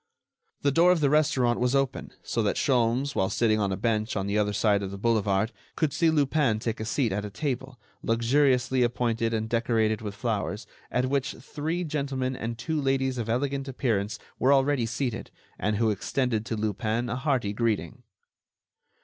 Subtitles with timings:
[0.63, 4.15] The door of the restaurant was open, so that Sholmes, while sitting on a bench
[4.15, 7.29] on the other side of the boulevard, could see Lupin take a seat at a
[7.29, 13.29] table, luxuriously appointed and decorated with flowers, at which three gentlemen and two ladies of
[13.29, 15.29] elegant appearance were already seated
[15.59, 18.01] and who extended to Lupin a hearty greeting.